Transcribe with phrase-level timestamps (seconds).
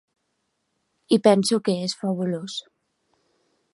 [1.17, 2.57] I penso que és fabulós!